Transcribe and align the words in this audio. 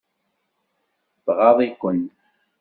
Tɣaḍ-iken. 1.25 2.01